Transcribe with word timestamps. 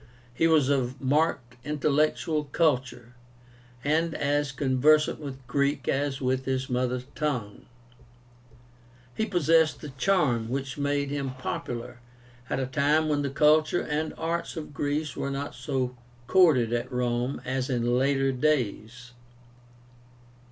He 0.33 0.47
was 0.47 0.67
of 0.69 0.99
marked 0.99 1.57
intellectual 1.63 2.45
culture, 2.45 3.13
and 3.83 4.15
as 4.15 4.51
conversant 4.51 5.19
with 5.19 5.45
Greek 5.45 5.87
as 5.87 6.19
with 6.19 6.45
his 6.45 6.71
mother 6.71 7.03
tongue. 7.13 7.67
He 9.13 9.27
possessed 9.27 9.83
a 9.83 9.89
charm 9.91 10.49
which 10.49 10.75
made 10.75 11.11
him 11.11 11.35
popular 11.35 11.99
at 12.49 12.59
a 12.59 12.65
time 12.65 13.09
when 13.09 13.21
the 13.21 13.29
culture 13.29 13.83
and 13.83 14.15
arts 14.17 14.57
of 14.57 14.73
Greece 14.73 15.15
were 15.15 15.29
not 15.29 15.53
so 15.53 15.95
courted 16.25 16.73
at 16.73 16.91
Rome 16.91 17.39
as 17.45 17.69
in 17.69 17.95
later 17.95 18.31
days. 18.31 19.11